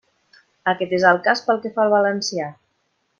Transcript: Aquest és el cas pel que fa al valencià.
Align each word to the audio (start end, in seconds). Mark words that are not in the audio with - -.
Aquest 0.71 0.95
és 0.99 1.05
el 1.11 1.21
cas 1.29 1.45
pel 1.49 1.61
que 1.67 1.73
fa 1.75 1.85
al 1.87 1.93
valencià. 1.99 2.49